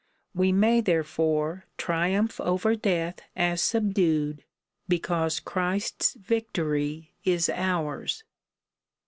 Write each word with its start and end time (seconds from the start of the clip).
We 0.33 0.51
may, 0.51 0.81
therefore, 0.81 1.65
tri 1.77 2.07
umph 2.09 2.39
over 2.41 2.75
death 2.75 3.19
as 3.35 3.61
subdued, 3.61 4.43
because 4.87 5.39
Christ's 5.39 6.15
victory 6.15 7.13
is 7.23 7.49
ours. 7.51 8.23